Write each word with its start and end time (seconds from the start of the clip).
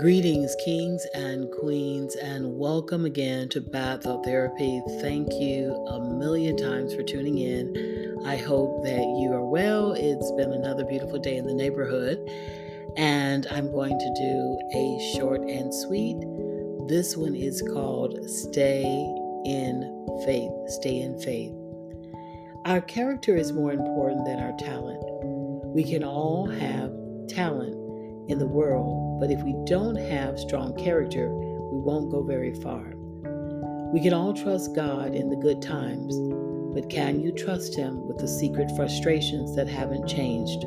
Greetings, 0.00 0.56
kings 0.64 1.04
and 1.12 1.50
queens, 1.50 2.16
and 2.16 2.56
welcome 2.56 3.04
again 3.04 3.50
to 3.50 3.60
Bad 3.60 4.02
Thought 4.02 4.24
Therapy. 4.24 4.80
Thank 5.02 5.30
you 5.34 5.74
a 5.88 6.00
million 6.00 6.56
times 6.56 6.94
for 6.94 7.02
tuning 7.02 7.36
in. 7.36 8.22
I 8.24 8.36
hope 8.36 8.82
that 8.84 9.02
you 9.20 9.30
are 9.34 9.44
well. 9.44 9.92
It's 9.92 10.32
been 10.32 10.54
another 10.54 10.86
beautiful 10.86 11.18
day 11.18 11.36
in 11.36 11.46
the 11.46 11.52
neighborhood, 11.52 12.18
and 12.96 13.46
I'm 13.50 13.70
going 13.70 13.98
to 13.98 14.14
do 14.14 14.58
a 14.74 15.16
short 15.18 15.42
and 15.42 15.74
sweet. 15.74 16.16
This 16.88 17.14
one 17.14 17.34
is 17.34 17.60
called 17.60 18.26
Stay 18.30 18.84
in 19.44 20.22
Faith. 20.24 20.50
Stay 20.68 21.02
in 21.02 21.20
Faith. 21.20 21.52
Our 22.64 22.80
character 22.80 23.36
is 23.36 23.52
more 23.52 23.72
important 23.72 24.24
than 24.24 24.38
our 24.38 24.56
talent. 24.56 25.02
We 25.74 25.84
can 25.84 26.02
all 26.02 26.46
have 26.46 26.90
talent 27.28 27.79
in 28.30 28.38
the 28.38 28.46
world, 28.46 29.20
but 29.20 29.30
if 29.30 29.42
we 29.42 29.54
don't 29.64 29.96
have 29.96 30.38
strong 30.38 30.74
character, 30.76 31.28
we 31.28 31.80
won't 31.80 32.10
go 32.10 32.22
very 32.22 32.54
far. 32.54 32.94
We 33.92 34.00
can 34.00 34.14
all 34.14 34.32
trust 34.32 34.74
God 34.74 35.14
in 35.14 35.28
the 35.28 35.36
good 35.36 35.60
times, 35.60 36.16
but 36.72 36.88
can 36.88 37.20
you 37.20 37.32
trust 37.32 37.74
Him 37.74 38.06
with 38.06 38.18
the 38.18 38.28
secret 38.28 38.70
frustrations 38.76 39.56
that 39.56 39.66
haven't 39.66 40.06
changed? 40.06 40.62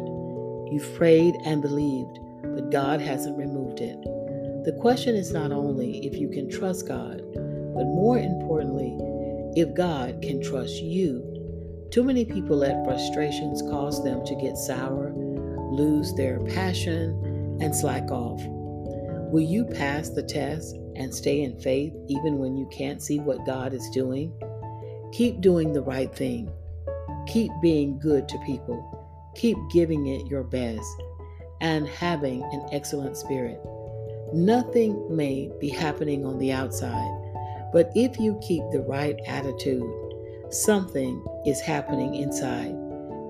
You've 0.71 0.93
prayed 0.95 1.35
and 1.45 1.61
believed, 1.61 2.19
but 2.43 2.69
God 2.69 2.99
hasn't 2.99 3.37
removed 3.37 3.79
it. 3.79 4.01
The 4.65 4.77
question 4.81 5.15
is 5.15 5.31
not 5.31 5.51
only 5.51 6.05
if 6.05 6.15
you 6.15 6.29
can 6.29 6.49
trust 6.49 6.87
God, 6.87 7.21
but 7.33 7.85
more 7.85 8.17
importantly, 8.17 8.97
if 9.55 9.73
God 9.73 10.21
can 10.21 10.43
trust 10.43 10.81
you. 10.81 11.29
Too 11.91 12.03
many 12.03 12.25
people 12.25 12.57
let 12.57 12.83
frustrations 12.83 13.61
cause 13.61 14.03
them 14.03 14.25
to 14.25 14.35
get 14.35 14.57
sour, 14.57 15.13
lose 15.71 16.13
their 16.15 16.39
passion, 16.41 17.32
and 17.59 17.75
slack 17.75 18.11
off? 18.11 18.41
Will 19.31 19.41
you 19.41 19.65
pass 19.65 20.09
the 20.09 20.23
test 20.23 20.75
and 20.95 21.13
stay 21.13 21.41
in 21.41 21.59
faith 21.59 21.93
even 22.07 22.37
when 22.37 22.55
you 22.55 22.67
can't 22.67 23.01
see 23.01 23.19
what 23.19 23.45
God 23.45 23.73
is 23.73 23.89
doing? 23.89 24.31
Keep 25.11 25.41
doing 25.41 25.73
the 25.73 25.81
right 25.81 26.13
thing. 26.13 26.51
Keep 27.27 27.51
being 27.61 27.99
good 27.99 28.27
to 28.29 28.37
people. 28.45 29.31
Keep 29.35 29.57
giving 29.71 30.07
it 30.07 30.27
your 30.27 30.43
best 30.43 30.85
and 31.61 31.87
having 31.87 32.43
an 32.43 32.67
excellent 32.71 33.17
spirit. 33.17 33.59
Nothing 34.33 35.15
may 35.15 35.51
be 35.59 35.69
happening 35.69 36.25
on 36.25 36.37
the 36.37 36.51
outside, 36.51 37.11
but 37.71 37.91
if 37.95 38.19
you 38.19 38.39
keep 38.41 38.63
the 38.71 38.81
right 38.81 39.19
attitude, 39.27 39.89
something 40.49 41.23
is 41.45 41.61
happening 41.61 42.15
inside. 42.15 42.75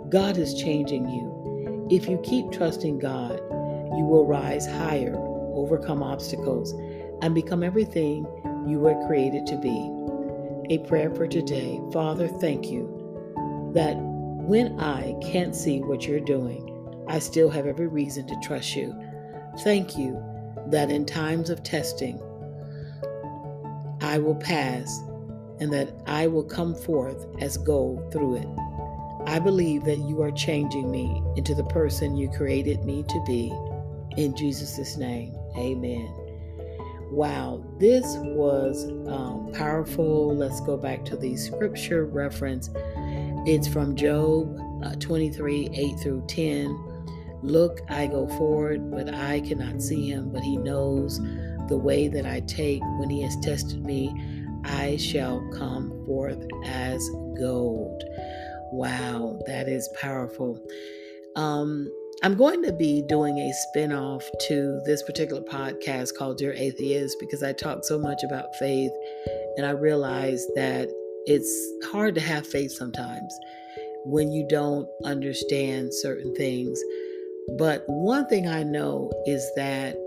God 0.10 0.38
is 0.38 0.54
changing 0.54 1.10
you. 1.10 1.88
If 1.90 2.10
you 2.10 2.20
keep 2.24 2.52
trusting 2.52 3.00
God, 3.00 3.40
you 3.98 4.06
will 4.06 4.26
rise 4.26 4.66
higher, 4.66 5.16
overcome 5.54 6.02
obstacles, 6.02 6.74
and 7.22 7.34
become 7.36 7.64
everything 7.64 8.26
you 8.68 8.80
were 8.80 9.08
created 9.08 9.46
to 9.48 9.58
be. 9.58 9.92
A 10.70 10.80
prayer 10.88 11.14
for 11.14 11.28
today 11.28 11.80
Father, 11.92 12.28
thank 12.28 12.70
you 12.70 13.72
that 13.74 13.96
when 13.98 14.80
I 14.80 15.16
can't 15.22 15.56
see 15.56 15.82
what 15.82 16.08
you're 16.08 16.20
doing, 16.20 16.70
I 17.08 17.20
still 17.20 17.50
have 17.50 17.66
every 17.66 17.88
reason 17.88 18.28
to 18.28 18.36
trust 18.42 18.76
you. 18.76 18.94
Thank 19.60 19.98
you 19.98 20.22
that 20.68 20.90
in 20.90 21.06
times 21.06 21.50
of 21.50 21.64
testing, 21.64 22.22
I 24.02 24.18
will 24.20 24.36
pass 24.36 25.02
and 25.60 25.72
that 25.74 25.94
I 26.08 26.28
will 26.28 26.44
come 26.44 26.76
forth 26.76 27.26
as 27.40 27.58
gold 27.58 28.12
through 28.12 28.38
it. 28.38 28.48
I 29.26 29.40
believe 29.40 29.86
that 29.86 30.00
you 30.00 30.22
are 30.22 30.32
changing 30.32 30.92
me 30.92 31.24
into 31.36 31.56
the 31.56 31.64
person 31.66 32.18
you 32.18 32.30
created 32.30 32.84
me 32.84 33.04
to 33.04 33.24
be. 33.26 33.54
In 34.18 34.36
Jesus' 34.36 34.98
name, 34.98 35.36
amen. 35.58 36.12
Wow, 37.12 37.64
this 37.78 38.06
was 38.18 38.86
um, 39.08 39.52
powerful. 39.54 40.36
Let's 40.36 40.62
go 40.62 40.78
back 40.78 41.06
to 41.06 41.18
the 41.18 41.36
scripture 41.36 42.06
reference. 42.06 42.70
It's 43.46 43.68
from 43.68 43.96
Job 43.96 44.60
uh, 44.84 44.96
23 44.96 45.70
8 45.74 46.00
through 46.00 46.24
10. 46.28 47.40
Look, 47.44 47.82
I 47.90 48.08
go 48.08 48.28
forward, 48.38 48.90
but 48.90 49.14
I 49.14 49.42
cannot 49.42 49.82
see 49.82 50.10
him, 50.10 50.32
but 50.32 50.42
he 50.42 50.58
knows 50.58 51.20
the 51.68 51.78
way 51.78 52.08
that 52.08 52.26
I 52.26 52.40
take. 52.42 52.82
When 52.98 53.10
he 53.10 53.22
has 53.22 53.36
tested 53.38 53.86
me, 53.86 54.14
I 54.64 54.98
shall 54.98 55.48
come 55.54 55.92
forth 56.06 56.46
as 56.66 57.08
gold. 57.38 58.04
Wow, 58.72 59.40
that 59.46 59.68
is 59.68 59.90
powerful. 60.00 60.60
Um, 61.36 61.92
I'm 62.24 62.36
going 62.36 62.64
to 62.64 62.72
be 62.72 63.02
doing 63.02 63.38
a 63.38 63.52
spin-off 63.52 64.24
to 64.48 64.80
this 64.86 65.04
particular 65.04 65.42
podcast 65.42 66.16
called 66.18 66.38
Dear 66.38 66.54
Atheist 66.54 67.18
because 67.20 67.44
I 67.44 67.52
talk 67.52 67.84
so 67.84 68.00
much 68.00 68.24
about 68.24 68.56
faith 68.56 68.94
and 69.58 69.66
I 69.66 69.72
realize 69.72 70.48
that 70.56 70.88
it's 71.26 71.70
hard 71.92 72.16
to 72.16 72.22
have 72.22 72.48
faith 72.48 72.72
sometimes 72.72 73.38
when 74.06 74.32
you 74.32 74.48
don't 74.48 74.88
understand 75.04 75.94
certain 75.94 76.34
things. 76.36 76.82
But 77.58 77.84
one 77.88 78.26
thing 78.28 78.48
I 78.48 78.64
know 78.64 79.12
is 79.26 79.46
that 79.58 79.98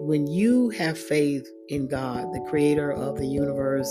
when 0.00 0.26
you 0.26 0.68
have 0.70 0.98
faith 0.98 1.48
in 1.70 1.88
God, 1.88 2.34
the 2.34 2.46
creator 2.50 2.92
of 2.92 3.16
the 3.16 3.26
universe, 3.26 3.90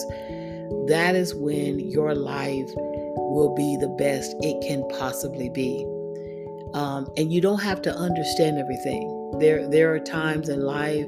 that 0.88 1.16
is 1.16 1.34
when 1.34 1.80
your 1.80 2.14
life 2.14 2.70
will 2.76 3.56
be 3.56 3.76
the 3.82 3.96
best 3.98 4.36
it 4.42 4.64
can 4.68 4.88
possibly 5.00 5.50
be. 5.50 5.84
Um, 6.76 7.08
and 7.16 7.32
you 7.32 7.40
don't 7.40 7.62
have 7.62 7.82
to 7.84 7.96
understand 7.96 8.60
everything. 8.60 9.38
There, 9.40 9.68
there 9.70 9.96
are 9.96 10.00
times 10.00 10.50
in 10.50 10.60
life 10.60 11.06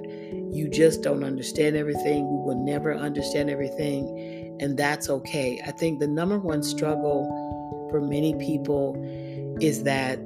you 0.49 0.69
just 0.69 1.01
don't 1.01 1.25
understand 1.25 1.75
everything. 1.75 2.25
We 2.25 2.37
will 2.45 2.63
never 2.63 2.95
understand 2.95 3.49
everything, 3.49 4.57
and 4.61 4.77
that's 4.77 5.09
okay. 5.09 5.61
I 5.67 5.71
think 5.71 5.99
the 5.99 6.07
number 6.07 6.39
one 6.39 6.63
struggle 6.63 7.27
for 7.91 7.99
many 7.99 8.33
people 8.35 8.95
is 9.59 9.83
that 9.83 10.19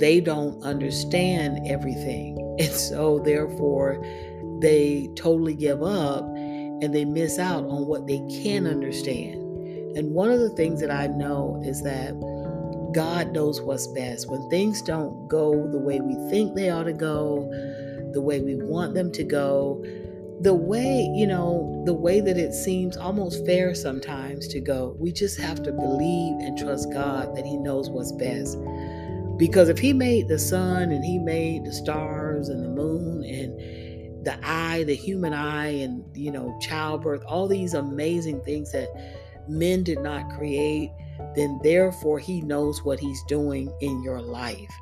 they 0.00 0.20
don't 0.20 0.62
understand 0.62 1.60
everything. 1.66 2.36
And 2.58 2.72
so, 2.72 3.20
therefore, 3.20 4.04
they 4.60 5.08
totally 5.14 5.54
give 5.54 5.80
up 5.80 6.24
and 6.24 6.92
they 6.92 7.04
miss 7.04 7.38
out 7.38 7.62
on 7.62 7.86
what 7.86 8.08
they 8.08 8.20
can 8.42 8.66
understand. 8.66 9.36
And 9.96 10.12
one 10.12 10.32
of 10.32 10.40
the 10.40 10.50
things 10.50 10.80
that 10.80 10.90
I 10.90 11.06
know 11.06 11.62
is 11.64 11.82
that 11.82 12.14
God 12.92 13.32
knows 13.32 13.60
what's 13.60 13.86
best. 13.88 14.30
When 14.30 14.48
things 14.48 14.82
don't 14.82 15.28
go 15.28 15.68
the 15.70 15.78
way 15.78 16.00
we 16.00 16.14
think 16.30 16.54
they 16.54 16.70
ought 16.70 16.84
to 16.84 16.92
go, 16.92 17.48
the 18.12 18.20
way 18.20 18.40
we 18.40 18.56
want 18.56 18.94
them 18.94 19.12
to 19.12 19.24
go, 19.24 19.84
the 20.40 20.54
way, 20.54 21.10
you 21.14 21.26
know, 21.26 21.82
the 21.84 21.92
way 21.92 22.20
that 22.20 22.38
it 22.38 22.54
seems 22.54 22.96
almost 22.96 23.44
fair 23.44 23.74
sometimes 23.74 24.46
to 24.48 24.60
go, 24.60 24.96
we 24.98 25.12
just 25.12 25.38
have 25.38 25.62
to 25.64 25.72
believe 25.72 26.38
and 26.40 26.56
trust 26.56 26.92
God 26.92 27.36
that 27.36 27.44
He 27.44 27.56
knows 27.56 27.90
what's 27.90 28.12
best. 28.12 28.56
Because 29.36 29.68
if 29.68 29.78
He 29.78 29.92
made 29.92 30.28
the 30.28 30.38
sun 30.38 30.92
and 30.92 31.04
He 31.04 31.18
made 31.18 31.64
the 31.64 31.72
stars 31.72 32.48
and 32.48 32.64
the 32.64 32.68
moon 32.68 33.24
and 33.24 34.24
the 34.24 34.38
eye, 34.42 34.84
the 34.84 34.94
human 34.94 35.32
eye, 35.32 35.68
and, 35.68 36.04
you 36.14 36.30
know, 36.30 36.56
childbirth, 36.60 37.22
all 37.26 37.48
these 37.48 37.74
amazing 37.74 38.40
things 38.42 38.72
that 38.72 38.88
men 39.48 39.82
did 39.82 40.00
not 40.00 40.30
create 40.30 40.92
then 41.34 41.60
therefore 41.62 42.18
He 42.18 42.40
knows 42.40 42.84
what 42.84 43.00
He's 43.00 43.22
doing 43.24 43.72
in 43.80 44.02
your 44.02 44.20
life. 44.20 44.72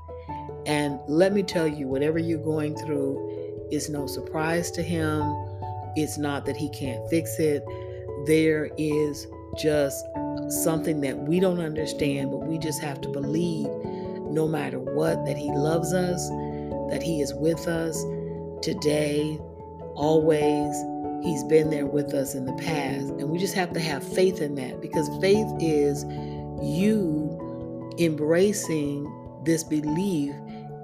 And 0.67 0.99
let 1.07 1.33
me 1.33 1.43
tell 1.43 1.67
you, 1.67 1.87
whatever 1.87 2.19
you're 2.19 2.43
going 2.43 2.77
through 2.77 3.69
is 3.71 3.89
no 3.89 4.07
surprise 4.07 4.71
to 4.73 4.83
Him. 4.83 5.23
It's 5.97 6.19
not 6.19 6.45
that 6.47 6.57
He 6.57 6.69
can't 6.71 7.09
fix 7.09 7.39
it. 7.39 7.65
There 8.27 8.71
is 8.77 9.27
just 9.59 10.05
something 10.49 11.01
that 11.01 11.17
we 11.17 11.41
don't 11.41 11.61
understand, 11.61 12.31
but 12.31 12.47
we 12.47 12.59
just 12.59 12.81
have 12.83 13.01
to 13.03 13.09
believe 13.09 13.69
no 14.31 14.47
matter 14.47 14.79
what 14.79 15.25
that 15.25 15.37
He 15.37 15.51
loves 15.51 15.93
us, 15.93 16.29
that 16.91 17.03
He 17.03 17.21
is 17.21 17.33
with 17.35 17.67
us 17.69 18.03
today, 18.63 19.39
always. 19.95 20.75
He's 21.23 21.45
been 21.45 21.71
there 21.71 21.87
with 21.87 22.15
us 22.15 22.35
in 22.35 22.45
the 22.45 22.53
past. 22.55 23.09
And 23.09 23.31
we 23.31 23.39
just 23.39 23.55
have 23.55 23.73
to 23.73 23.81
have 23.81 24.03
faith 24.03 24.41
in 24.41 24.55
that 24.57 24.81
because 24.81 25.09
faith 25.21 25.47
is 25.61 26.05
you 26.63 27.95
embracing 27.99 29.13
this 29.45 29.65
belief 29.65 30.35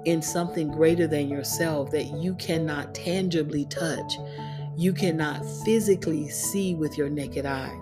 in 0.05 0.21
something 0.21 0.69
greater 0.69 1.07
than 1.07 1.29
yourself 1.29 1.91
that 1.91 2.05
you 2.05 2.35
cannot 2.35 2.93
tangibly 2.93 3.65
touch, 3.65 4.17
you 4.75 4.93
cannot 4.93 5.45
physically 5.63 6.29
see 6.29 6.75
with 6.75 6.97
your 6.97 7.09
naked 7.09 7.45
eye. 7.45 7.77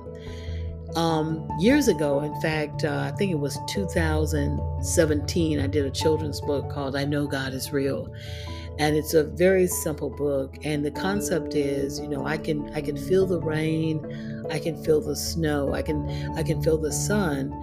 Um, 0.96 1.48
years 1.58 1.88
ago, 1.88 2.20
in 2.22 2.40
fact, 2.42 2.84
uh, 2.84 3.10
I 3.12 3.16
think 3.16 3.32
it 3.32 3.40
was 3.40 3.58
2017, 3.70 5.60
I 5.60 5.68
did 5.68 5.86
a 5.86 5.92
children's 5.92 6.42
book 6.42 6.70
called 6.70 6.98
I 6.98 7.06
Know 7.06 7.28
God 7.28 7.54
is 7.54 7.72
Real. 7.72 8.14
And 8.82 8.98
it's 8.98 9.14
a 9.14 9.24
very 9.24 9.68
simple 9.68 10.10
book. 10.10 10.58
And 10.64 10.84
the 10.84 10.92
concept 10.92 11.56
is, 11.56 12.00
you 12.00 12.10
know, 12.10 12.26
I 12.26 12.38
can 12.38 12.70
I 12.74 12.82
can 12.82 12.98
feel 12.98 13.26
the 13.26 13.40
rain, 13.40 14.04
I 14.50 14.60
can 14.60 14.84
feel 14.84 15.00
the 15.00 15.16
snow, 15.16 15.74
I 15.74 15.82
can 15.82 16.10
I 16.36 16.44
can 16.44 16.62
feel 16.62 16.78
the 16.78 16.92
sun 16.92 17.54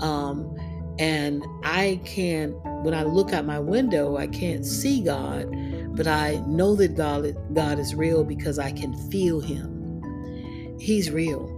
um, 0.00 0.56
and 0.98 1.44
I 1.64 2.00
can't, 2.04 2.54
when 2.84 2.94
I 2.94 3.02
look 3.02 3.32
out 3.32 3.44
my 3.44 3.58
window, 3.58 4.16
I 4.16 4.26
can't 4.26 4.64
see 4.64 5.02
God, 5.02 5.48
but 5.96 6.06
I 6.06 6.42
know 6.46 6.74
that 6.76 6.96
God, 6.96 7.34
God 7.54 7.78
is 7.78 7.94
real 7.94 8.24
because 8.24 8.58
I 8.58 8.72
can 8.72 8.94
feel 9.10 9.40
Him. 9.40 10.76
He's 10.78 11.10
real. 11.10 11.48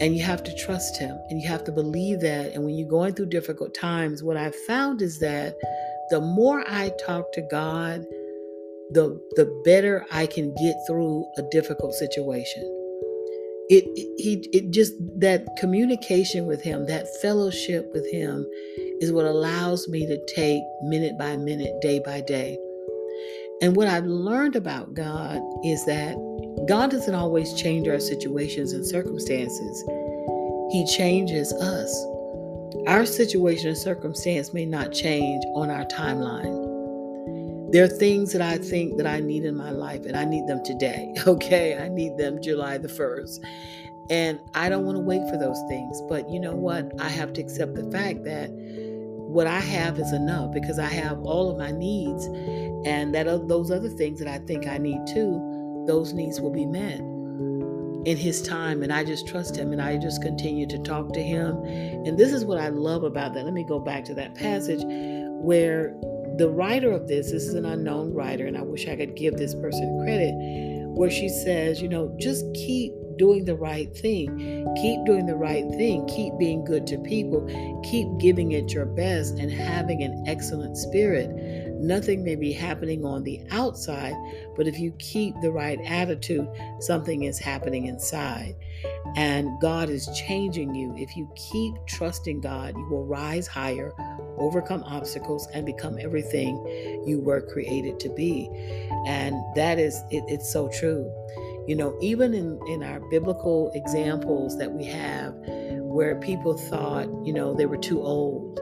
And 0.00 0.16
you 0.16 0.22
have 0.22 0.42
to 0.44 0.54
trust 0.56 0.98
Him 0.98 1.16
and 1.28 1.40
you 1.40 1.48
have 1.48 1.64
to 1.64 1.72
believe 1.72 2.20
that. 2.20 2.52
And 2.52 2.64
when 2.64 2.74
you're 2.74 2.88
going 2.88 3.14
through 3.14 3.26
difficult 3.26 3.74
times, 3.74 4.22
what 4.22 4.36
I've 4.36 4.56
found 4.66 5.02
is 5.02 5.18
that 5.20 5.56
the 6.10 6.20
more 6.20 6.64
I 6.66 6.92
talk 7.04 7.32
to 7.32 7.42
God, 7.42 8.04
the, 8.90 9.20
the 9.36 9.62
better 9.64 10.04
I 10.12 10.26
can 10.26 10.54
get 10.54 10.76
through 10.86 11.24
a 11.38 11.42
difficult 11.50 11.94
situation. 11.94 12.62
It, 13.68 13.84
it, 13.96 14.20
he, 14.20 14.48
it 14.52 14.70
just 14.70 14.92
that 15.20 15.46
communication 15.58 16.46
with 16.46 16.62
him, 16.62 16.86
that 16.86 17.06
fellowship 17.22 17.90
with 17.94 18.10
him, 18.10 18.46
is 19.00 19.12
what 19.12 19.24
allows 19.24 19.88
me 19.88 20.06
to 20.06 20.18
take 20.26 20.62
minute 20.82 21.16
by 21.18 21.36
minute, 21.36 21.72
day 21.80 22.00
by 22.04 22.20
day. 22.20 22.58
And 23.62 23.76
what 23.76 23.88
I've 23.88 24.06
learned 24.06 24.56
about 24.56 24.94
God 24.94 25.40
is 25.64 25.84
that 25.86 26.16
God 26.68 26.90
doesn't 26.90 27.14
always 27.14 27.54
change 27.54 27.88
our 27.88 28.00
situations 28.00 28.72
and 28.72 28.84
circumstances, 28.84 29.84
He 30.70 30.84
changes 30.86 31.52
us. 31.52 32.06
Our 32.86 33.06
situation 33.06 33.68
and 33.68 33.78
circumstance 33.78 34.52
may 34.52 34.66
not 34.66 34.92
change 34.92 35.44
on 35.54 35.70
our 35.70 35.84
timeline. 35.84 36.71
There 37.72 37.82
are 37.82 37.88
things 37.88 38.34
that 38.34 38.42
I 38.42 38.58
think 38.58 38.98
that 38.98 39.06
I 39.06 39.20
need 39.20 39.46
in 39.46 39.56
my 39.56 39.70
life 39.70 40.04
and 40.04 40.14
I 40.14 40.26
need 40.26 40.46
them 40.46 40.62
today. 40.62 41.14
Okay, 41.26 41.78
I 41.78 41.88
need 41.88 42.18
them 42.18 42.42
July 42.42 42.76
the 42.76 42.88
1st. 42.88 43.42
And 44.10 44.38
I 44.54 44.68
don't 44.68 44.84
want 44.84 44.96
to 44.96 45.02
wait 45.02 45.26
for 45.30 45.38
those 45.38 45.58
things. 45.68 46.02
But 46.06 46.28
you 46.28 46.38
know 46.38 46.54
what? 46.54 46.92
I 47.00 47.08
have 47.08 47.32
to 47.32 47.40
accept 47.40 47.74
the 47.74 47.90
fact 47.90 48.24
that 48.24 48.50
what 48.50 49.46
I 49.46 49.60
have 49.60 49.98
is 49.98 50.12
enough 50.12 50.52
because 50.52 50.78
I 50.78 50.88
have 50.88 51.22
all 51.22 51.50
of 51.50 51.56
my 51.56 51.70
needs 51.70 52.26
and 52.86 53.14
that 53.14 53.24
those 53.48 53.70
other 53.70 53.88
things 53.88 54.18
that 54.18 54.28
I 54.28 54.38
think 54.40 54.66
I 54.66 54.76
need 54.76 55.00
too, 55.06 55.84
those 55.86 56.12
needs 56.12 56.40
will 56.40 56.52
be 56.52 56.66
met 56.66 56.98
in 58.04 58.16
his 58.18 58.42
time 58.42 58.82
and 58.82 58.92
I 58.92 59.04
just 59.04 59.26
trust 59.26 59.56
him 59.56 59.72
and 59.72 59.80
I 59.80 59.96
just 59.96 60.20
continue 60.20 60.66
to 60.66 60.78
talk 60.78 61.14
to 61.14 61.22
him. 61.22 61.56
And 61.64 62.18
this 62.18 62.34
is 62.34 62.44
what 62.44 62.58
I 62.58 62.68
love 62.68 63.02
about 63.02 63.32
that. 63.32 63.46
Let 63.46 63.54
me 63.54 63.64
go 63.64 63.78
back 63.78 64.04
to 64.06 64.14
that 64.14 64.34
passage 64.34 64.82
where 64.84 65.96
the 66.38 66.48
writer 66.50 66.92
of 66.92 67.08
this, 67.08 67.30
this 67.30 67.44
is 67.44 67.54
an 67.54 67.64
unknown 67.64 68.12
writer 68.14 68.46
and 68.46 68.56
I 68.56 68.62
wish 68.62 68.88
I 68.88 68.96
could 68.96 69.16
give 69.16 69.36
this 69.36 69.54
person 69.54 70.02
credit, 70.04 70.34
where 70.94 71.10
she 71.10 71.28
says, 71.28 71.80
you 71.80 71.88
know, 71.88 72.14
just 72.18 72.44
keep 72.54 72.92
doing 73.16 73.44
the 73.44 73.54
right 73.54 73.94
thing. 73.96 74.66
Keep 74.80 75.04
doing 75.04 75.26
the 75.26 75.36
right 75.36 75.64
thing. 75.76 76.06
Keep 76.06 76.38
being 76.38 76.64
good 76.64 76.86
to 76.88 76.98
people. 76.98 77.46
Keep 77.84 78.18
giving 78.18 78.52
it 78.52 78.72
your 78.72 78.86
best 78.86 79.38
and 79.38 79.50
having 79.50 80.02
an 80.02 80.24
excellent 80.26 80.76
spirit. 80.76 81.30
Nothing 81.82 82.24
may 82.24 82.36
be 82.36 82.52
happening 82.52 83.04
on 83.04 83.24
the 83.24 83.40
outside, 83.50 84.14
but 84.56 84.68
if 84.68 84.78
you 84.78 84.92
keep 84.98 85.34
the 85.40 85.50
right 85.50 85.80
attitude, 85.84 86.48
something 86.80 87.24
is 87.24 87.38
happening 87.38 87.86
inside. 87.86 88.54
And 89.16 89.60
God 89.60 89.90
is 89.90 90.08
changing 90.26 90.74
you. 90.74 90.94
If 90.96 91.16
you 91.16 91.28
keep 91.34 91.74
trusting 91.86 92.40
God, 92.40 92.76
you 92.76 92.88
will 92.88 93.04
rise 93.04 93.46
higher, 93.46 93.92
overcome 94.42 94.82
obstacles, 94.84 95.48
and 95.54 95.64
become 95.64 95.98
everything 95.98 96.56
you 97.06 97.20
were 97.20 97.40
created 97.40 97.98
to 98.00 98.08
be. 98.08 98.50
And 99.06 99.36
that 99.54 99.78
is, 99.78 100.02
it, 100.10 100.24
it's 100.28 100.52
so 100.52 100.68
true. 100.68 101.10
You 101.66 101.76
know, 101.76 101.96
even 102.00 102.34
in, 102.34 102.58
in 102.68 102.82
our 102.82 103.00
biblical 103.08 103.70
examples 103.74 104.58
that 104.58 104.72
we 104.72 104.84
have, 104.86 105.34
where 105.92 106.16
people 106.16 106.56
thought, 106.56 107.06
you 107.24 107.32
know, 107.32 107.54
they 107.54 107.66
were 107.66 107.76
too 107.76 108.02
old 108.02 108.58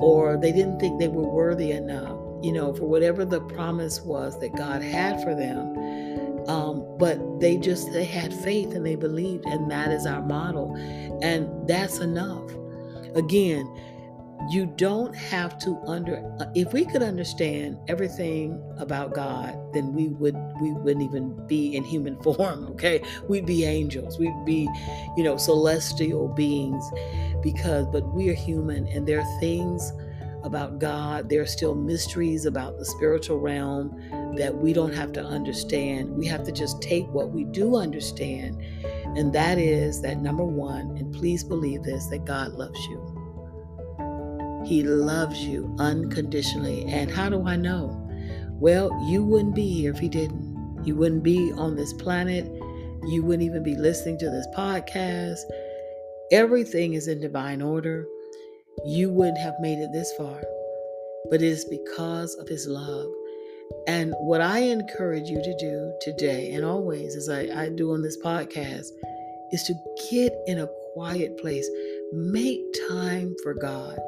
or 0.00 0.36
they 0.36 0.52
didn't 0.52 0.80
think 0.80 0.98
they 0.98 1.08
were 1.08 1.22
worthy 1.22 1.70
enough, 1.70 2.18
you 2.42 2.52
know, 2.52 2.74
for 2.74 2.86
whatever 2.86 3.24
the 3.24 3.40
promise 3.40 4.00
was 4.02 4.38
that 4.40 4.54
God 4.56 4.82
had 4.82 5.22
for 5.22 5.34
them. 5.34 6.48
Um, 6.48 6.84
but 6.98 7.18
they 7.40 7.56
just 7.56 7.90
they 7.92 8.04
had 8.04 8.34
faith 8.34 8.74
and 8.74 8.84
they 8.84 8.96
believed, 8.96 9.46
and 9.46 9.70
that 9.70 9.90
is 9.90 10.04
our 10.04 10.20
model, 10.20 10.74
and 11.22 11.48
that's 11.66 12.00
enough. 12.00 12.50
Again, 13.14 13.64
you 14.50 14.66
don't 14.76 15.14
have 15.14 15.58
to 15.58 15.78
under 15.86 16.16
uh, 16.40 16.46
if 16.54 16.72
we 16.72 16.84
could 16.84 17.02
understand 17.02 17.78
everything 17.88 18.60
about 18.78 19.14
god 19.14 19.56
then 19.72 19.92
we 19.92 20.08
would 20.08 20.36
we 20.60 20.72
wouldn't 20.72 21.04
even 21.04 21.46
be 21.46 21.74
in 21.76 21.84
human 21.84 22.16
form 22.22 22.64
okay? 22.74 23.02
We'd 23.28 23.46
be 23.46 23.64
angels. 23.64 24.18
We'd 24.18 24.44
be 24.44 24.68
you 25.16 25.24
know 25.24 25.36
celestial 25.36 26.28
beings 26.28 26.84
because 27.42 27.86
but 27.86 28.06
we 28.14 28.28
are 28.30 28.34
human 28.34 28.86
and 28.88 29.06
there 29.06 29.20
are 29.20 29.40
things 29.40 29.92
about 30.42 30.78
god 30.78 31.30
there 31.30 31.40
are 31.40 31.46
still 31.46 31.74
mysteries 31.74 32.44
about 32.44 32.78
the 32.78 32.84
spiritual 32.84 33.38
realm 33.38 33.98
that 34.36 34.54
we 34.54 34.72
don't 34.72 34.92
have 34.92 35.12
to 35.12 35.24
understand. 35.24 36.10
We 36.16 36.26
have 36.26 36.44
to 36.44 36.52
just 36.52 36.82
take 36.82 37.06
what 37.08 37.30
we 37.30 37.44
do 37.44 37.76
understand 37.76 38.60
and 39.16 39.32
that 39.32 39.58
is 39.58 40.02
that 40.02 40.18
number 40.20 40.44
one 40.44 40.96
and 40.96 41.14
please 41.14 41.44
believe 41.44 41.82
this 41.82 42.06
that 42.08 42.24
god 42.24 42.52
loves 42.52 42.80
you 42.86 43.13
he 44.64 44.82
loves 44.82 45.40
you 45.40 45.74
unconditionally. 45.78 46.84
And 46.86 47.10
how 47.10 47.28
do 47.28 47.46
I 47.46 47.56
know? 47.56 48.00
Well, 48.60 48.90
you 49.08 49.24
wouldn't 49.24 49.54
be 49.54 49.68
here 49.68 49.92
if 49.92 49.98
He 49.98 50.08
didn't. 50.08 50.84
You 50.84 50.96
wouldn't 50.96 51.22
be 51.22 51.52
on 51.52 51.76
this 51.76 51.92
planet. 51.92 52.46
You 53.06 53.22
wouldn't 53.22 53.42
even 53.42 53.62
be 53.62 53.76
listening 53.76 54.18
to 54.18 54.30
this 54.30 54.46
podcast. 54.56 55.40
Everything 56.32 56.94
is 56.94 57.08
in 57.08 57.20
divine 57.20 57.60
order. 57.60 58.06
You 58.86 59.10
wouldn't 59.10 59.38
have 59.38 59.54
made 59.60 59.78
it 59.78 59.90
this 59.92 60.12
far. 60.16 60.40
But 61.30 61.42
it 61.42 61.48
is 61.48 61.64
because 61.64 62.34
of 62.36 62.48
His 62.48 62.66
love. 62.66 63.10
And 63.86 64.14
what 64.20 64.40
I 64.40 64.60
encourage 64.60 65.28
you 65.28 65.42
to 65.42 65.56
do 65.58 65.92
today 66.00 66.52
and 66.52 66.64
always, 66.64 67.16
as 67.16 67.28
I, 67.28 67.64
I 67.64 67.68
do 67.70 67.92
on 67.92 68.02
this 68.02 68.18
podcast, 68.22 68.86
is 69.52 69.62
to 69.64 69.74
get 70.10 70.32
in 70.46 70.60
a 70.60 70.68
quiet 70.94 71.36
place. 71.38 71.68
Make 72.12 72.60
time 72.88 73.34
for 73.42 73.54
God 73.54 73.98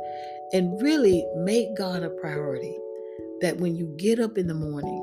and 0.53 0.81
really 0.83 1.25
make 1.37 1.77
God 1.77 2.03
a 2.03 2.11
priority. 2.11 2.77
That 3.41 3.59
when 3.59 3.77
you 3.77 3.87
get 3.99 4.19
up 4.19 4.39
in 4.39 4.47
the 4.47 4.55
morning, 4.55 5.03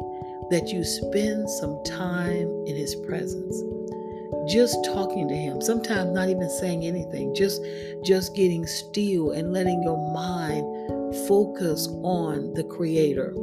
that 0.49 0.69
you 0.69 0.83
spend 0.83 1.49
some 1.49 1.81
time 1.83 2.47
in 2.65 2.75
his 2.75 2.95
presence. 2.95 3.61
Just 4.47 4.83
talking 4.83 5.27
to 5.27 5.35
him, 5.35 5.61
sometimes 5.61 6.11
not 6.11 6.29
even 6.29 6.49
saying 6.49 6.83
anything, 6.83 7.33
just 7.33 7.61
just 8.03 8.35
getting 8.35 8.65
still 8.65 9.31
and 9.31 9.53
letting 9.53 9.81
your 9.83 9.97
mind 10.13 10.65
focus 11.27 11.87
on 12.03 12.53
the 12.53 12.63
creator. 12.63 13.33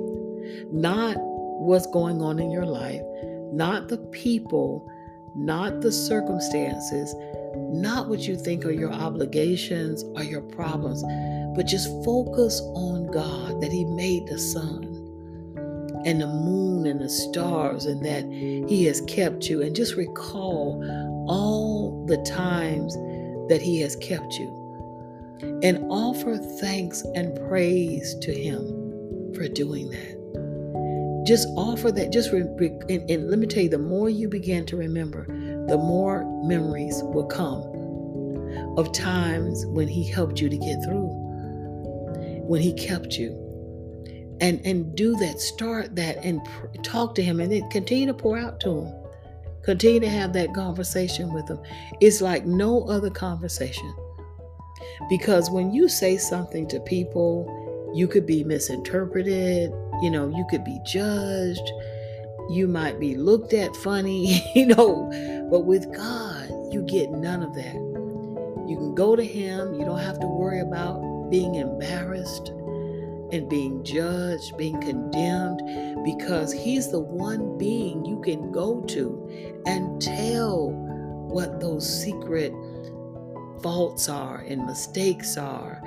Not 0.71 1.17
what's 1.19 1.87
going 1.87 2.21
on 2.21 2.39
in 2.39 2.51
your 2.51 2.67
life, 2.67 3.03
not 3.53 3.89
the 3.89 3.99
people, 4.13 4.87
not 5.35 5.81
the 5.81 5.93
circumstances, 5.93 7.15
not 7.57 8.09
what 8.09 8.27
you 8.27 8.37
think 8.37 8.65
are 8.65 8.73
your 8.73 8.93
obligations 8.93 10.05
or 10.15 10.23
your 10.23 10.43
problems, 10.43 11.03
but 11.57 11.67
just 11.67 11.89
focus 12.05 12.61
on 12.75 13.11
God 13.11 13.61
that 13.61 13.73
He 13.73 13.85
made 13.85 14.27
the 14.27 14.39
sun 14.39 14.85
and 16.07 16.21
the 16.21 16.27
moon 16.27 16.87
and 16.87 17.01
the 17.01 17.09
stars 17.09 17.87
and 17.87 18.05
that 18.05 18.25
He 18.25 18.85
has 18.85 19.01
kept 19.03 19.49
you. 19.49 19.63
And 19.63 19.75
just 19.75 19.97
recall 19.97 20.83
all 21.29 22.05
the 22.07 22.19
times 22.19 22.95
that 23.49 23.61
He 23.61 23.81
has 23.81 23.97
kept 23.97 24.35
you. 24.35 24.57
And 25.63 25.91
offer 25.91 26.37
thanks 26.37 27.03
and 27.15 27.35
praise 27.49 28.15
to 28.17 28.33
Him 28.33 29.35
for 29.35 29.49
doing 29.49 29.91
that. 29.91 31.25
Just 31.27 31.49
offer 31.57 31.93
that. 31.93 32.13
Just 32.13 32.33
re- 32.33 32.41
and, 32.89 33.11
and 33.11 33.31
let 33.31 33.39
me 33.39 33.47
tell 33.47 33.63
you, 33.63 33.69
the 33.69 33.79
more 33.79 34.09
you 34.09 34.29
begin 34.29 34.67
to 34.67 34.77
remember, 34.77 35.27
the 35.71 35.79
more 35.79 36.25
memories 36.45 37.03
will 37.03 37.27
come 37.27 37.63
of 38.77 38.93
times 38.93 39.65
when 39.67 39.89
He 39.89 40.07
helped 40.07 40.41
you 40.41 40.49
to 40.49 40.59
get 40.59 40.83
through 40.85 41.21
when 42.51 42.61
he 42.61 42.73
kept 42.73 43.17
you. 43.17 43.47
And 44.41 44.61
and 44.67 44.97
do 44.97 45.15
that 45.17 45.39
start 45.39 45.95
that 45.95 46.25
and 46.25 46.45
pr- 46.45 46.67
talk 46.83 47.15
to 47.15 47.23
him 47.23 47.39
and 47.39 47.53
then 47.53 47.71
continue 47.71 48.07
to 48.07 48.15
pour 48.15 48.37
out 48.37 48.59
to 48.61 48.81
him. 48.81 48.95
Continue 49.63 50.01
to 50.01 50.09
have 50.09 50.33
that 50.33 50.53
conversation 50.53 51.33
with 51.33 51.49
him. 51.49 51.61
It's 52.01 52.21
like 52.21 52.47
no 52.47 52.83
other 52.89 53.11
conversation. 53.11 53.95
Because 55.09 55.49
when 55.49 55.73
you 55.73 55.89
say 55.89 56.17
something 56.17 56.67
to 56.69 56.81
people 56.81 57.57
you 57.95 58.07
could 58.07 58.25
be 58.25 58.45
misinterpreted 58.45 59.73
you 60.01 60.11
know 60.11 60.29
you 60.29 60.47
could 60.49 60.63
be 60.63 60.79
judged 60.87 61.73
you 62.51 62.67
might 62.67 62.99
be 62.99 63.17
looked 63.17 63.53
at 63.53 63.75
funny 63.77 64.43
you 64.55 64.67
know 64.67 65.09
but 65.51 65.61
with 65.61 65.93
god 65.97 66.41
you 66.71 66.83
get 66.83 67.11
none 67.11 67.43
of 67.43 67.55
that. 67.55 67.75
You 68.67 68.77
can 68.77 68.95
go 68.95 69.17
to 69.17 69.25
him. 69.25 69.75
You 69.75 69.85
don't 69.85 69.99
have 69.99 70.21
to 70.21 70.27
worry 70.27 70.61
about 70.61 71.29
being 71.31 71.57
embarrassed 71.57 72.49
and 73.33 73.49
being 73.49 73.85
judged, 73.85 74.57
being 74.57 74.81
condemned, 74.81 75.61
because 76.05 76.53
He's 76.53 76.91
the 76.91 77.01
one 77.01 77.59
being 77.59 78.05
you 78.05 78.21
can 78.21 78.53
go 78.53 78.81
to 78.83 79.63
and 79.67 80.01
tell 80.01 80.71
what 80.71 81.61
those 81.61 82.03
secret 82.03 82.53
faults 83.63 84.09
are 84.09 84.39
and 84.39 84.65
mistakes 84.65 85.37
are. 85.37 85.83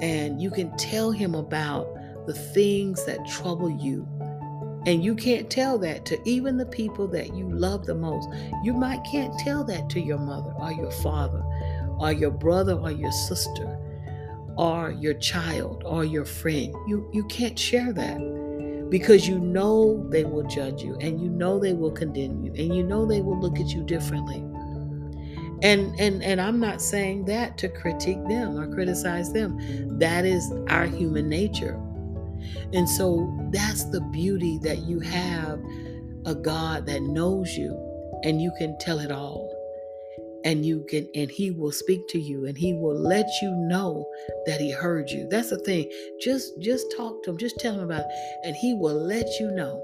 And 0.00 0.40
you 0.40 0.50
can 0.50 0.76
tell 0.76 1.10
Him 1.10 1.34
about 1.34 1.88
the 2.26 2.34
things 2.34 3.04
that 3.06 3.26
trouble 3.26 3.70
you 3.70 4.06
And 4.86 5.04
you 5.04 5.16
can't 5.16 5.50
tell 5.50 5.78
that 5.78 6.04
to 6.06 6.28
even 6.28 6.56
the 6.56 6.66
people 6.66 7.08
that 7.08 7.34
you 7.34 7.48
love 7.50 7.86
the 7.86 7.94
most. 7.94 8.28
You 8.62 8.72
might 8.72 9.02
can't 9.04 9.36
tell 9.40 9.64
that 9.64 9.90
to 9.90 10.00
your 10.00 10.18
mother 10.18 10.54
or 10.58 10.72
your 10.72 10.92
father 10.92 11.42
or 11.98 12.12
your 12.12 12.30
brother 12.30 12.74
or 12.74 12.92
your 12.92 13.10
sister 13.10 13.78
or 14.56 14.92
your 14.92 15.14
child 15.14 15.82
or 15.84 16.04
your 16.04 16.24
friend. 16.24 16.72
You 16.86 17.10
you 17.12 17.24
can't 17.24 17.58
share 17.58 17.92
that 17.92 18.18
because 18.88 19.26
you 19.26 19.40
know 19.40 20.06
they 20.10 20.24
will 20.24 20.44
judge 20.44 20.82
you 20.82 20.96
and 21.00 21.20
you 21.20 21.28
know 21.28 21.58
they 21.58 21.72
will 21.72 21.90
condemn 21.90 22.44
you 22.44 22.52
and 22.54 22.74
you 22.74 22.84
know 22.84 23.04
they 23.04 23.20
will 23.20 23.40
look 23.40 23.58
at 23.58 23.68
you 23.70 23.82
differently. 23.82 24.38
And 25.62 25.98
and 25.98 26.22
and 26.22 26.40
I'm 26.40 26.60
not 26.60 26.80
saying 26.80 27.24
that 27.24 27.58
to 27.58 27.68
critique 27.68 28.22
them 28.28 28.56
or 28.56 28.72
criticize 28.72 29.32
them. 29.32 29.98
That 29.98 30.24
is 30.24 30.52
our 30.68 30.86
human 30.86 31.28
nature. 31.28 31.80
And 32.72 32.88
so 32.88 33.32
that's 33.50 33.84
the 33.84 34.00
beauty 34.00 34.58
that 34.62 34.78
you 34.78 35.00
have 35.00 35.60
a 36.24 36.34
God 36.34 36.86
that 36.86 37.02
knows 37.02 37.56
you 37.56 37.72
and 38.24 38.40
you 38.40 38.52
can 38.58 38.76
tell 38.78 38.98
it 38.98 39.10
all. 39.10 39.52
And 40.44 40.64
you 40.64 40.84
can 40.88 41.08
and 41.14 41.28
he 41.28 41.50
will 41.50 41.72
speak 41.72 42.06
to 42.08 42.20
you 42.20 42.46
and 42.46 42.56
he 42.56 42.72
will 42.72 42.96
let 42.96 43.26
you 43.42 43.50
know 43.68 44.08
that 44.46 44.60
he 44.60 44.70
heard 44.70 45.10
you. 45.10 45.26
That's 45.28 45.50
the 45.50 45.58
thing. 45.58 45.90
Just 46.20 46.60
just 46.60 46.86
talk 46.96 47.24
to 47.24 47.30
him, 47.30 47.38
just 47.38 47.58
tell 47.58 47.74
him 47.74 47.80
about 47.80 48.00
it 48.00 48.06
and 48.44 48.54
he 48.54 48.74
will 48.74 48.94
let 48.94 49.26
you 49.40 49.50
know. 49.50 49.82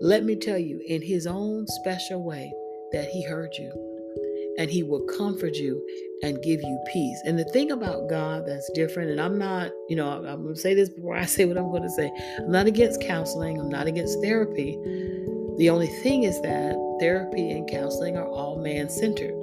Let 0.00 0.24
me 0.24 0.36
tell 0.36 0.58
you 0.58 0.80
in 0.86 1.02
his 1.02 1.26
own 1.26 1.66
special 1.66 2.22
way 2.22 2.52
that 2.92 3.08
he 3.08 3.24
heard 3.24 3.50
you 3.58 3.85
and 4.58 4.70
he 4.70 4.82
will 4.82 5.00
comfort 5.00 5.54
you 5.54 5.84
and 6.22 6.42
give 6.42 6.62
you 6.62 6.78
peace. 6.92 7.20
And 7.24 7.38
the 7.38 7.44
thing 7.44 7.70
about 7.70 8.08
God 8.08 8.44
that's 8.46 8.70
different, 8.74 9.10
and 9.10 9.20
I'm 9.20 9.38
not, 9.38 9.70
you 9.88 9.96
know, 9.96 10.08
I'm 10.08 10.42
going 10.42 10.54
to 10.54 10.60
say 10.60 10.74
this 10.74 10.88
before 10.88 11.16
I 11.16 11.24
say 11.26 11.44
what 11.44 11.58
I'm 11.58 11.70
going 11.70 11.82
to 11.82 11.90
say. 11.90 12.10
I'm 12.38 12.50
not 12.50 12.66
against 12.66 13.00
counseling, 13.00 13.58
I'm 13.60 13.68
not 13.68 13.86
against 13.86 14.20
therapy. 14.22 14.78
The 15.58 15.70
only 15.70 15.88
thing 16.02 16.24
is 16.24 16.40
that 16.42 16.74
therapy 17.00 17.50
and 17.50 17.68
counseling 17.68 18.16
are 18.16 18.28
all 18.28 18.56
man 18.56 18.88
centered. 18.88 19.34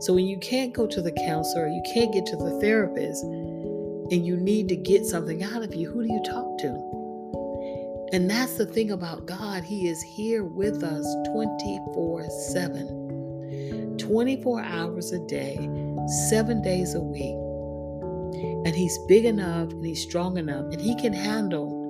So 0.00 0.14
when 0.14 0.26
you 0.26 0.38
can't 0.38 0.72
go 0.72 0.86
to 0.86 1.02
the 1.02 1.12
counselor, 1.12 1.68
you 1.68 1.82
can't 1.92 2.12
get 2.12 2.26
to 2.26 2.36
the 2.36 2.58
therapist, 2.60 3.22
and 3.22 4.26
you 4.26 4.36
need 4.36 4.68
to 4.70 4.76
get 4.76 5.04
something 5.04 5.42
out 5.44 5.62
of 5.62 5.74
you, 5.74 5.90
who 5.90 6.02
do 6.02 6.12
you 6.12 6.22
talk 6.24 6.58
to? 6.58 6.90
And 8.12 8.28
that's 8.28 8.56
the 8.56 8.66
thing 8.66 8.90
about 8.90 9.26
God. 9.26 9.62
He 9.62 9.88
is 9.88 10.02
here 10.02 10.44
with 10.44 10.82
us 10.82 11.06
24 11.32 12.28
7. 12.50 13.09
24 14.00 14.62
hours 14.62 15.12
a 15.12 15.18
day, 15.26 15.56
seven 16.28 16.62
days 16.62 16.94
a 16.94 17.00
week. 17.00 17.36
And 18.66 18.74
he's 18.74 18.98
big 19.08 19.24
enough 19.24 19.70
and 19.70 19.84
he's 19.84 20.02
strong 20.02 20.36
enough 20.36 20.64
and 20.72 20.80
he 20.80 20.94
can 20.96 21.12
handle 21.12 21.80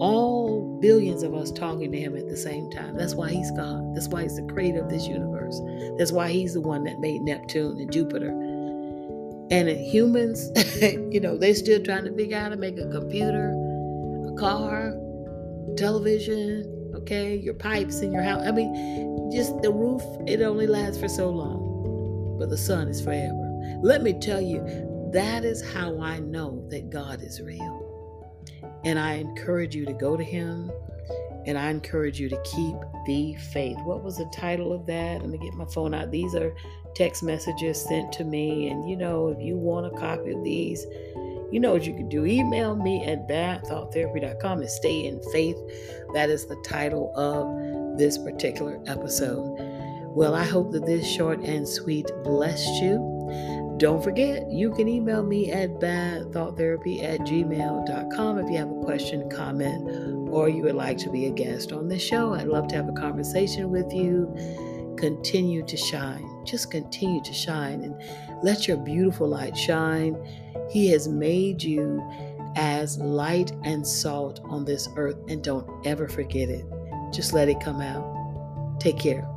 all 0.00 0.78
billions 0.80 1.22
of 1.22 1.34
us 1.34 1.50
talking 1.52 1.92
to 1.92 1.98
him 1.98 2.16
at 2.16 2.28
the 2.28 2.36
same 2.36 2.70
time. 2.70 2.96
That's 2.96 3.14
why 3.14 3.30
he's 3.30 3.50
God. 3.52 3.94
That's 3.94 4.08
why 4.08 4.22
he's 4.22 4.36
the 4.36 4.42
creator 4.52 4.82
of 4.82 4.90
this 4.90 5.06
universe. 5.06 5.60
That's 5.98 6.12
why 6.12 6.30
he's 6.30 6.54
the 6.54 6.60
one 6.60 6.84
that 6.84 6.98
made 6.98 7.22
Neptune 7.22 7.78
and 7.78 7.92
Jupiter. 7.92 8.30
And 9.50 9.68
humans, 9.68 10.50
you 10.82 11.20
know, 11.20 11.36
they're 11.36 11.54
still 11.54 11.82
trying 11.82 12.04
to 12.04 12.14
figure 12.16 12.36
out 12.36 12.42
how 12.42 12.48
to 12.48 12.56
make 12.56 12.78
a 12.78 12.88
computer, 12.88 13.50
a 14.26 14.34
car, 14.34 14.94
television, 15.76 16.81
okay, 16.94 17.36
your 17.36 17.54
pipes 17.54 18.00
in 18.00 18.12
your 18.12 18.22
house. 18.22 18.42
I 18.46 18.50
mean, 18.50 19.30
just 19.32 19.60
the 19.62 19.72
roof, 19.72 20.02
it 20.26 20.42
only 20.42 20.66
lasts 20.66 21.00
for 21.00 21.08
so 21.08 21.30
long, 21.30 22.36
but 22.38 22.50
the 22.50 22.58
sun 22.58 22.88
is 22.88 23.00
forever. 23.00 23.48
Let 23.82 24.02
me 24.02 24.12
tell 24.12 24.40
you, 24.40 24.60
that 25.12 25.44
is 25.44 25.62
how 25.72 26.00
I 26.00 26.20
know 26.20 26.66
that 26.70 26.90
God 26.90 27.22
is 27.22 27.40
real. 27.40 27.78
And 28.84 28.98
I 28.98 29.14
encourage 29.14 29.74
you 29.74 29.84
to 29.86 29.92
go 29.92 30.16
to 30.16 30.24
Him 30.24 30.70
and 31.46 31.58
I 31.58 31.70
encourage 31.70 32.20
you 32.20 32.28
to 32.28 32.40
keep 32.42 32.76
the 33.06 33.34
faith. 33.52 33.76
What 33.84 34.02
was 34.02 34.16
the 34.16 34.30
title 34.32 34.72
of 34.72 34.86
that? 34.86 35.20
Let 35.20 35.28
me 35.28 35.38
get 35.38 35.54
my 35.54 35.64
phone 35.66 35.92
out. 35.92 36.10
These 36.10 36.34
are 36.34 36.54
text 36.94 37.22
messages 37.22 37.84
sent 37.84 38.12
to 38.12 38.24
me. 38.24 38.68
And 38.68 38.88
you 38.88 38.96
know, 38.96 39.28
if 39.28 39.40
you 39.40 39.56
want 39.56 39.86
a 39.86 39.90
copy 39.98 40.32
of 40.32 40.44
these, 40.44 40.86
you 41.52 41.60
know 41.60 41.72
what 41.72 41.84
you 41.84 41.94
can 41.94 42.08
do. 42.08 42.24
Email 42.24 42.74
me 42.74 43.04
at 43.04 43.28
badthoughtherapy.com 43.28 44.60
and 44.60 44.70
stay 44.70 45.06
in 45.06 45.20
faith. 45.32 45.56
That 46.14 46.30
is 46.30 46.46
the 46.46 46.56
title 46.64 47.12
of 47.14 47.98
this 47.98 48.16
particular 48.18 48.80
episode. 48.86 49.56
Well, 50.14 50.34
I 50.34 50.44
hope 50.44 50.72
that 50.72 50.86
this 50.86 51.06
short 51.06 51.40
and 51.40 51.68
sweet 51.68 52.10
blessed 52.24 52.82
you. 52.82 53.76
Don't 53.78 54.02
forget, 54.02 54.50
you 54.50 54.70
can 54.72 54.88
email 54.88 55.22
me 55.22 55.50
at 55.50 55.70
badthoughtherapy 55.80 57.02
at 57.02 57.20
gmail.com 57.20 58.38
if 58.38 58.50
you 58.50 58.56
have 58.56 58.70
a 58.70 58.84
question, 58.84 59.28
comment, 59.28 60.28
or 60.30 60.48
you 60.48 60.62
would 60.62 60.74
like 60.74 60.98
to 60.98 61.10
be 61.10 61.26
a 61.26 61.30
guest 61.30 61.72
on 61.72 61.88
the 61.88 61.98
show. 61.98 62.32
I'd 62.34 62.46
love 62.46 62.68
to 62.68 62.76
have 62.76 62.88
a 62.88 62.92
conversation 62.92 63.70
with 63.70 63.92
you. 63.92 64.32
Continue 64.96 65.64
to 65.66 65.76
shine. 65.76 66.44
Just 66.44 66.70
continue 66.70 67.22
to 67.22 67.32
shine 67.32 67.82
and 67.82 68.00
let 68.42 68.68
your 68.68 68.76
beautiful 68.76 69.28
light 69.28 69.56
shine 69.56 70.16
he 70.72 70.88
has 70.88 71.06
made 71.06 71.62
you 71.62 72.02
as 72.56 72.98
light 72.98 73.52
and 73.62 73.86
salt 73.86 74.40
on 74.44 74.64
this 74.64 74.88
earth, 74.96 75.18
and 75.28 75.44
don't 75.44 75.68
ever 75.86 76.08
forget 76.08 76.48
it. 76.48 76.64
Just 77.12 77.34
let 77.34 77.48
it 77.48 77.60
come 77.60 77.82
out. 77.82 78.80
Take 78.80 78.98
care. 78.98 79.28